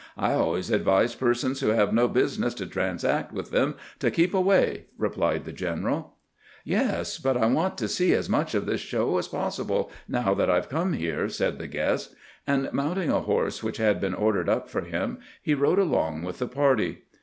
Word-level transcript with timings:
I 0.17 0.33
always 0.33 0.71
advise 0.71 1.13
persons 1.13 1.59
who 1.59 1.67
have 1.67 1.93
no 1.93 2.07
business 2.07 2.55
to 2.55 2.65
transact 2.65 3.31
with 3.31 3.51
them 3.51 3.75
to 3.99 4.09
keep 4.09 4.33
away," 4.33 4.85
replied 4.97 5.45
the 5.45 5.51
general." 5.51 6.15
Yes; 6.79 7.19
but 7.19 7.37
I 7.37 7.45
want 7.45 7.77
to 7.77 7.87
see 7.87 8.11
as 8.15 8.27
much 8.27 8.55
of 8.55 8.65
this 8.65 8.81
show 8.81 9.19
as 9.19 9.27
possible, 9.27 9.91
now 10.07 10.33
that 10.33 10.49
I 10.49 10.59
've 10.59 10.69
come 10.69 10.93
here," 10.93 11.29
said 11.29 11.59
the 11.59 11.67
guest; 11.67 12.15
and 12.47 12.67
mounting 12.73 13.11
a 13.11 13.21
horse 13.21 13.61
which 13.61 13.77
had 13.77 14.01
been 14.01 14.15
ordered 14.15 14.49
up 14.49 14.71
for 14.71 14.81
him, 14.81 15.19
he 15.39 15.53
rode 15.53 15.77
along 15.77 16.23
with 16.23 16.39
the 16.39 16.47
party. 16.47 17.03